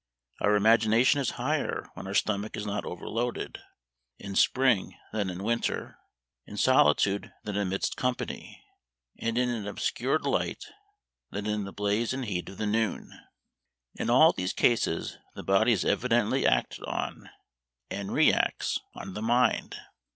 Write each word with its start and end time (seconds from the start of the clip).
Our 0.39 0.55
imagination 0.55 1.19
is 1.21 1.29
higher 1.37 1.87
when 1.93 2.07
our 2.07 2.15
stomach 2.15 2.57
is 2.57 2.65
not 2.65 2.85
overloaded; 2.85 3.59
in 4.17 4.35
spring 4.35 4.97
than 5.13 5.29
in 5.29 5.43
winter; 5.43 5.99
in 6.47 6.57
solitude 6.57 7.31
than 7.43 7.55
amidst 7.55 7.97
company; 7.97 8.65
and 9.19 9.37
in 9.37 9.49
an 9.49 9.67
obscured 9.67 10.23
light 10.25 10.65
than 11.29 11.45
in 11.45 11.65
the 11.65 11.71
blaze 11.71 12.13
and 12.13 12.25
heat 12.25 12.49
of 12.49 12.57
the 12.57 12.65
noon. 12.65 13.11
In 13.93 14.09
all 14.09 14.33
these 14.33 14.53
cases 14.53 15.19
the 15.35 15.43
body 15.43 15.71
is 15.71 15.85
evidently 15.85 16.47
acted 16.47 16.83
on, 16.85 17.29
and 17.91 18.11
re 18.11 18.33
acts 18.33 18.79
on 18.95 19.13
the 19.13 19.21
mind. 19.21 19.75